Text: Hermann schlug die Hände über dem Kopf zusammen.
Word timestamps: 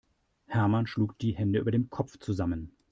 Hermann 0.47 0.87
schlug 0.87 1.19
die 1.19 1.33
Hände 1.35 1.59
über 1.59 1.69
dem 1.69 1.91
Kopf 1.91 2.17
zusammen. 2.17 2.75